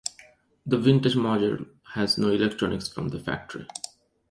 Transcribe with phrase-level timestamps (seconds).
[0.65, 1.59] The vintage model
[1.93, 3.67] has no electronics from the factory.